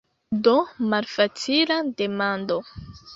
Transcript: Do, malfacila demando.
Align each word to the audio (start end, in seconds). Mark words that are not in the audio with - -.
Do, 0.45 0.53
malfacila 0.93 1.77
demando. 1.99 2.57